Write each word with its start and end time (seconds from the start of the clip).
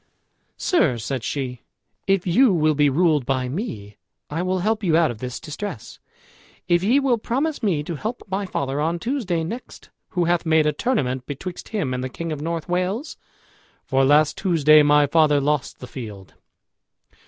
"Sir," 0.57 0.97
said 0.97 1.23
she, 1.23 1.61
"if 2.07 2.25
you 2.25 2.51
will 2.55 2.73
be 2.73 2.89
ruled 2.89 3.23
by 3.23 3.47
me, 3.47 3.97
I 4.31 4.41
will 4.41 4.57
help 4.65 4.83
you 4.83 4.97
out 4.97 5.11
of 5.11 5.19
this 5.19 5.39
distress. 5.39 5.99
If 6.67 6.81
ye 6.83 6.99
will 6.99 7.19
promise 7.19 7.61
me 7.61 7.83
to 7.83 7.93
help 7.97 8.23
my 8.27 8.47
father 8.47 8.81
on 8.81 8.97
Tuesday 8.97 9.43
next, 9.43 9.91
who 10.09 10.25
hath 10.25 10.43
made 10.43 10.65
a 10.65 10.73
tournament 10.73 11.27
betwixt 11.27 11.69
him 11.69 11.93
and 11.93 12.03
the 12.03 12.09
king 12.09 12.31
of 12.31 12.41
North 12.41 12.67
Wales; 12.67 13.15
for 13.85 14.03
last 14.03 14.39
Tuesday 14.39 14.81
my 14.81 15.05
father 15.05 15.39
lost 15.39 15.77
the 15.77 15.85
field." 15.85 16.33